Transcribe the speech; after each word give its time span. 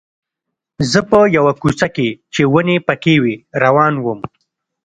زه 0.91 0.99
په 1.09 1.19
یوه 1.37 1.53
کوڅه 1.61 1.87
کې 1.95 2.09
چې 2.33 2.41
ونې 2.53 2.77
پکې 2.87 3.15
وې 3.23 3.35
روان 3.63 3.93
وم. 4.03 4.19